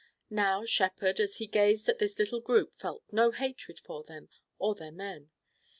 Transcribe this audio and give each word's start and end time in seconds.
Now 0.31 0.65
Shepard 0.65 1.19
as 1.19 1.35
he 1.37 1.45
gazed 1.45 1.87
at 1.87 1.99
this 1.99 2.17
little 2.17 2.39
group 2.41 2.73
felt 2.73 3.03
no 3.11 3.29
hatred 3.29 3.79
for 3.79 4.03
them 4.03 4.29
or 4.57 4.73
their 4.73 4.91
men. 4.91 5.29